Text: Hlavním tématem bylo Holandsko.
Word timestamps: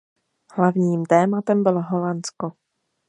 Hlavním 0.53 1.05
tématem 1.05 1.63
bylo 1.63 1.81
Holandsko. 1.83 2.51